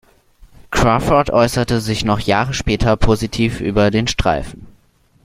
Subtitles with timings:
[0.71, 4.65] Crawford äußerte sich noch Jahre später positiv über den Streifen.